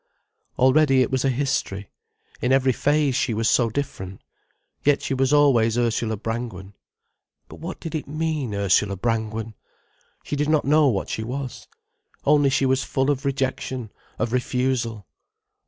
[0.57, 1.91] Already it was a history.
[2.41, 4.19] In every phase she was so different.
[4.83, 6.73] Yet she was always Ursula Brangwen.
[7.47, 9.53] But what did it mean, Ursula Brangwen?
[10.23, 11.67] She did not know what she was.
[12.25, 15.05] Only she was full of rejection, of refusal.